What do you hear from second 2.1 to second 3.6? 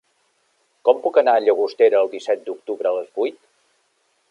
disset d'octubre a les vuit?